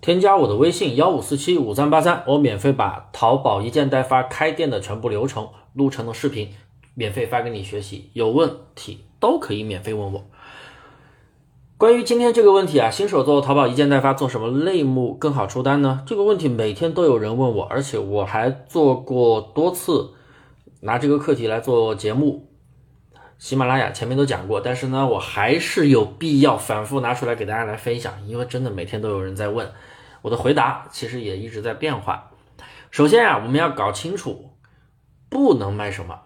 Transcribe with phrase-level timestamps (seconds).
[0.00, 6.48] 添加我的微信幺五四七五三八三，我免费把淘宝一件代发开店的全部流程录成的视频
[6.94, 10.24] 免费发给你学习，有问题都可以免费问我。
[11.76, 16.02] 关于今天这个问题啊，新手做淘宝一件代发做什么类目更好出单呢？
[16.06, 20.10] 这个问题每天都有人问我，而且我还做过多次
[20.80, 22.49] 拿这个课题来做节目。
[23.40, 29.72] 喜马拉雅前面都讲过，但是呢，我还是有必要反复拿出来给大家来分享，因为真的每天都有人在问，
[30.20, 32.32] 我的回答其实也一直在变化。
[32.90, 34.50] 首先啊，我们要搞清楚
[35.30, 36.20] 不能卖什么。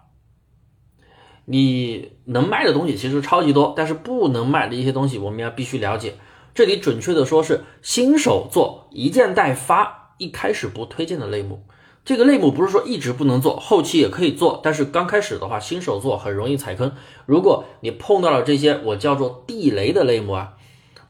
[1.45, 6.16] 你能卖的东西其实超级多，但是不能卖的一些东西，我们要必须了解。
[6.52, 11.65] 这里准确的说是新手做一件代发，一开始不推荐的类目。
[12.05, 16.93] 这个类目不是说一直不能做，后期也可以做，但是刚开始的话，新手做很容易踩坑。
[17.25, 20.55] 如果你碰到了这些我叫做地雷的类目啊，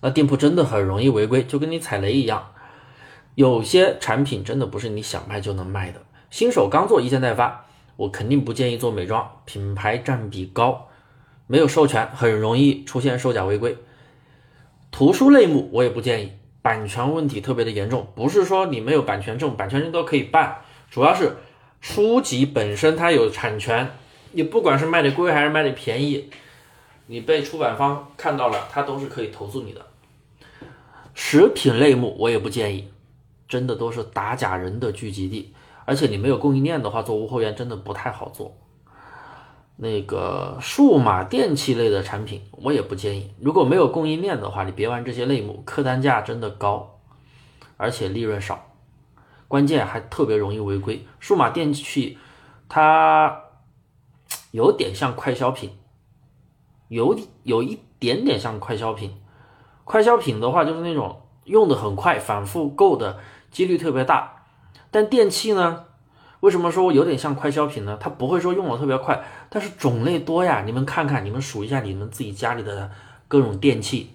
[0.03, 2.53] 那店铺真的很容易违规，就跟你踩雷一样。
[3.35, 6.03] 有些产品真的不是你想卖就能卖的。
[6.31, 10.87] 新手刚做一件代发，我肯定不建议做美妆，品牌占比高，
[11.49, 13.77] 没有授权，很容易出现售假违规。
[14.93, 16.31] 图书类目我也不建议，
[16.63, 20.59] 版权问题特别的严重，不是说你没有版权证，版权证都可以办。
[20.95, 21.39] 主要是
[21.81, 23.91] 书籍本身它有产权，
[24.31, 26.31] 你不管是卖的贵还是卖的便宜，
[27.09, 29.85] 你被出版方看到了，他都是可以投诉你的。
[31.13, 32.93] 食品类目我也不建议，
[33.49, 35.53] 真的都是打假人的聚集地，
[35.85, 38.57] 而且你没有供应链的话，做无货源真的不太好做。
[39.75, 47.01] 那个数码电器类的产品我也不建议，如果没有供应链的话，你别玩这些类目，客单价真的高，
[47.77, 48.71] 而且利润少。
[49.47, 51.07] 关键还特别容易违规。
[51.21, 52.19] 数码电器
[52.69, 53.43] 它
[54.51, 55.77] 有点像快消品，
[56.89, 59.17] 有有一点点像快消品。
[59.85, 63.19] 快消品的话就是那种用的很快，反复购的
[63.51, 64.45] 几率特别大。
[64.91, 65.85] 但电器呢，
[66.41, 67.97] 为什么说有点像快消品呢？
[68.01, 70.63] 它不会说用的特别快，但是种类多呀。
[70.65, 72.91] 你们看看，你们数一下你们自己家里的
[73.29, 74.15] 各种电器，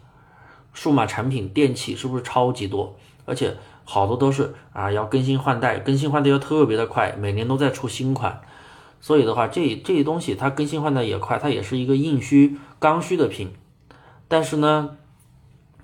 [0.74, 2.98] 数码产品电器是不是超级多？
[3.26, 3.56] 而且。
[3.92, 8.40] 好多都是啊，要更新换代，更新换代又特别的快，每年都在出新款，
[9.02, 13.52] 所以的话，这这些东西它更新换代也快，它也是一个硬需、刚需的品。
[14.28, 14.92] 但是呢，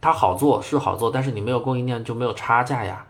[0.01, 3.07] 它好做是好做，但是你没有供应链就没有差价呀。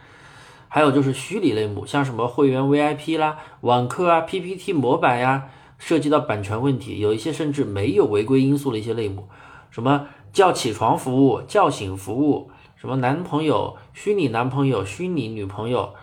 [0.70, 9.28] 还有就是虚拟类目，像什么会员 VIP 啦、网课啊、PPT 模板呀，涉及到版权问题，有一些甚至没有违规因素的一些类目，
[9.70, 12.50] 什么叫起床服务、叫醒服务。
[12.86, 15.96] 什么男朋友、虚拟男朋友、虚拟女朋友，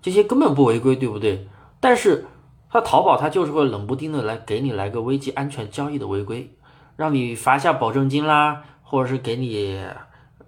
[0.00, 1.48] 这些根本不违规，对不对？
[1.80, 2.26] 但是
[2.70, 6.54] 他淘宝他就是会冷不丁的来给你来个危机安全交易的违规，
[6.94, 9.84] 让你罚下保证金啦，或者是给你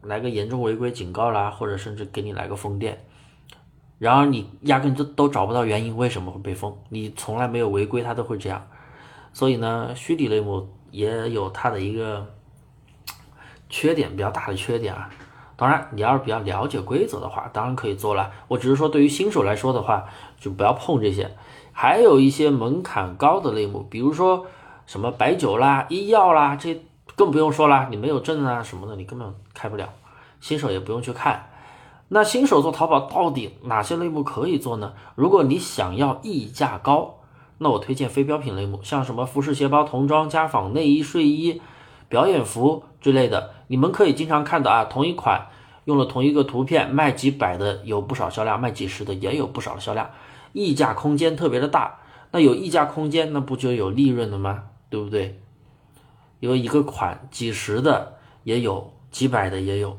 [0.02, 3.04] 来个严重违规警告啦，或者甚至给你来个封店。
[3.98, 8.64] 然而你压根都都找不到原因为什么会被封，你从来没有违规，他都会这样。
[9.32, 12.32] 所以呢，虚拟类目也有它的一个
[13.68, 15.10] 缺点，比较大的缺点啊。
[15.60, 18.31] 当然，你要是比较了解规则的话，当然可以做了。
[18.48, 20.06] 我只是说，对于新手来说的话，
[20.41, 21.37] 就不要碰这些。
[21.71, 24.47] 还有一些门槛高的类目，比如说
[24.87, 26.82] 什么白酒啦、医药啦，这
[27.15, 27.88] 更不用说了。
[27.91, 29.87] 你没有证啊什么的，你根本开不了。
[30.41, 31.50] 新手也不用去看。
[32.09, 34.94] 那新手做淘宝到底哪些类目可以做呢？
[35.15, 37.16] 如果你想要溢价高，
[37.59, 41.60] 那我推荐非标品类目，像什么服饰、鞋包、童装、家纺、内衣、睡衣、
[42.10, 43.53] 表演服之类的。
[43.69, 45.47] 你们可以经常看到啊，同一款
[45.84, 50.10] 用了同一个图片卖几百的有不少销量，卖几十的也有不少的销量，
[50.53, 52.00] 溢价空间特别的大。
[52.32, 54.65] 那有溢价空间，那不就有利润了吗？
[54.91, 55.41] 对不对？
[56.41, 59.99] 有一个款几十的也有，几百的也有，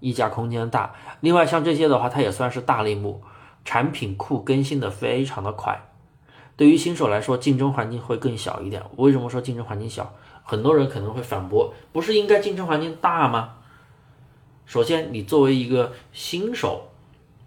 [0.00, 0.94] 溢价空间大。
[1.20, 3.22] 另外像这些的话，它也算是大类目，
[3.64, 5.80] 产品库更新的非常的快。
[6.56, 8.82] 对于新手来说，竞争环境会更小一点。
[8.96, 10.12] 为什么说竞争环境小？
[10.50, 13.50] 很多人可能会反驳，不是应该竞争环境大吗？
[14.64, 16.88] 首先，你作为一个新手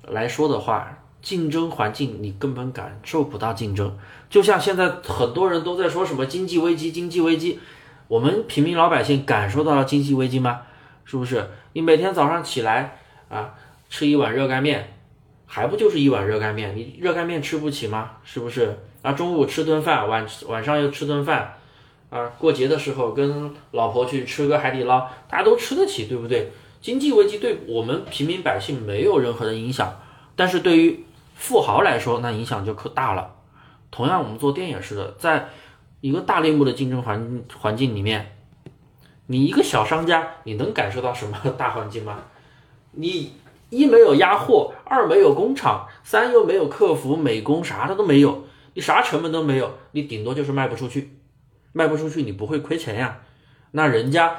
[0.03, 3.97] 来说的话，竞争环境你根本感受不到竞争。
[4.29, 7.59] 就像现在很多人都在说什么经济危机，经济危机，
[8.07, 10.61] 我们平民老百姓感受到了经济危机吗？
[11.03, 11.49] 是不是？
[11.73, 12.99] 你每天早上起来
[13.29, 13.55] 啊，
[13.89, 14.93] 吃一碗热干面，
[15.47, 16.77] 还不就是一碗热干面？
[16.77, 18.11] 你热干面吃不起吗？
[18.23, 18.77] 是不是？
[19.01, 21.55] 啊，中午吃顿饭，晚晚上又吃顿饭。
[22.11, 26.51] 啊，过节的时候跟老婆去吃个海底捞，大家都吃得起，对不对？
[26.81, 29.99] 经济危机对我们平民百姓没有任何的影响，
[30.35, 31.05] 但是对于
[31.35, 33.35] 富豪来说，那影响就可大了。
[33.91, 35.49] 同样，我们做店也是的，在
[36.01, 38.35] 一个大类目的竞争环环境里面，
[39.27, 42.19] 你一个小商家，你能感受到什么 大环境吗？
[42.91, 43.31] 你
[43.69, 48.43] 一没有压货，二没有工厂，三又没有客服、美工，啥的都没有，
[48.73, 51.11] 你啥成本都没有，你顶多就是卖不出去，
[51.71, 53.19] 卖不出去你不会亏钱呀。
[53.71, 54.35] 那人家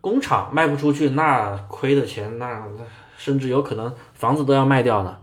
[0.00, 2.66] 工厂卖不出去，那亏的钱，那
[3.16, 5.18] 甚至有可能房子都要卖掉呢，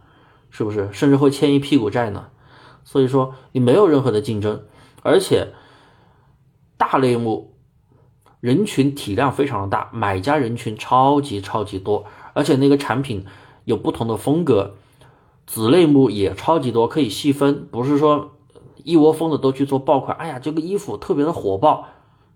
[0.49, 0.89] 是不是？
[0.91, 2.27] 甚至会欠一屁股债呢。
[2.83, 4.65] 所以说你没有任何的竞争，
[5.01, 5.53] 而且
[6.77, 7.57] 大类目
[8.41, 12.05] 人群体量非常的大，买家人群超级超级多。
[12.33, 13.25] 而且那个产品
[13.63, 14.75] 有不同的风格，
[15.45, 18.37] 子类目也超级多，可以细分，不是说
[18.83, 20.15] 一窝蜂的都去做爆款。
[20.17, 21.87] 哎呀，这个衣服特别的火爆，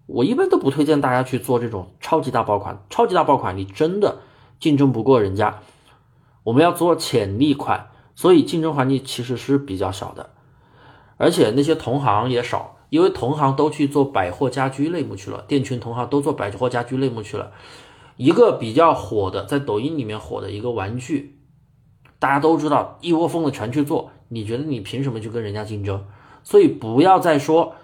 [0.06, 2.84] 我一般都不推荐大家去做这种超级大爆款。
[2.90, 4.20] 超级大爆款你真的
[4.60, 5.60] 竞争不过人家，
[6.44, 10.32] 我们要做潜力款，所以竞争环境其实是比较小的，
[11.18, 17.52] 而且那些同行也少，因为同行都去做百货家居类目去了，店群同行都做百货家居类目去了。
[18.16, 21.40] 一个比较火的，在抖音里面火的一个玩具，
[22.18, 24.10] 大家都知道，一窝蜂的全去做。
[24.30, 26.04] 你觉得你凭什么去跟人家竞争？
[26.48, 27.76] 所以不要再说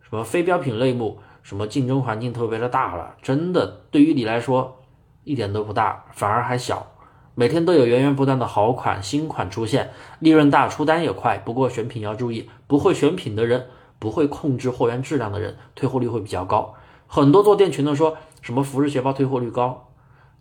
[0.00, 3.16] 什么非标品类目，什么竞争环境特别的大了。
[3.20, 4.80] 真的，对于你来说
[5.24, 6.86] 一点都不大，反而还小。
[7.34, 9.90] 每天都有源源不断的好款、新款出现，
[10.20, 11.36] 利润大，出单也快。
[11.36, 13.66] 不过选品要注意，不会选品的人，
[13.98, 16.72] 不会控制货源质量的人，退货率会比较高。
[17.06, 18.16] 很多做店群的说。
[18.40, 19.88] 什么服饰鞋包退货率高？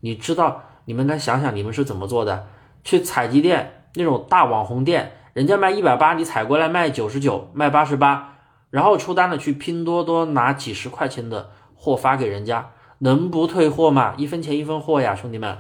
[0.02, 0.64] 你知道？
[0.86, 2.48] 你们来想想，你们是怎么做的？
[2.84, 8.38] 去采集店那种大网红店，人家卖一百八，你采过来卖九十九，卖八十八，
[8.72, 14.16] 然后出单了去拼多多拿几十块钱的货发给人家，能不退货吗？
[14.18, 15.60] 一分钱一分货呀，兄弟们。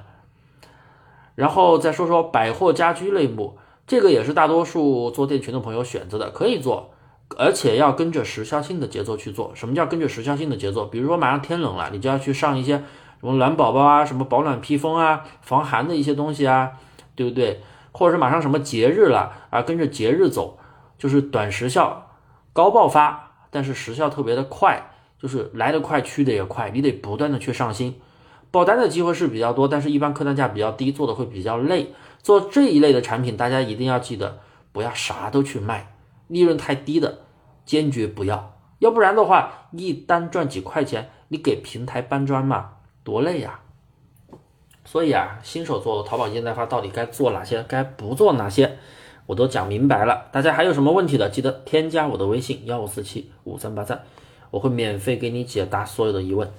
[1.35, 6.89] 然后再说说百货家居类目，这个也是大多数做店群的朋友选择的，可以做。
[7.37, 9.51] 而且要跟着时效性的节奏去做。
[9.53, 10.85] 什么叫跟着时效性的节奏？
[10.85, 12.77] 比如说马上天冷了，你就要去上一些
[13.19, 16.71] 什么暖宝宝啊、什么保暖披风啊、防寒的一些东西啊，
[17.15, 17.61] 对不对？
[17.97, 20.59] 或者是马上什么节日了啊，跟着节日走，
[20.99, 22.11] 就是短时效、
[22.53, 27.99] 高爆发，但是时效特别的快，就是来得快去的也快，你得不断的去上新，
[28.51, 31.91] 爆单的机会是比较多，但是一般客单价比较低，做的会比较累。
[32.21, 34.37] 做这一类的产品，大家一定要记得
[34.71, 35.95] 不要啥都去卖。
[36.27, 37.21] 利润太低的，
[37.65, 42.73] 坚决不要，要不然的话，一单赚几块钱，你给平台搬砖嘛，
[43.03, 43.61] 多累呀！
[44.89, 48.77] 所以啊，新手做淘宝一件代发到底该做哪些，该不做哪些，
[49.25, 50.29] 我都讲明白了。
[50.31, 54.01] 大家还有什么问题的，记得添加我的微信幺五四七五三八三，
[54.49, 56.49] 我会免费给你解答所有的疑问。